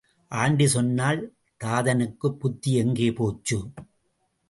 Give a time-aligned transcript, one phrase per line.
[0.31, 1.21] Aunty சொன்னால்
[1.57, 3.57] தாதனுக்குப் புத்தி எங்கே போச்சு?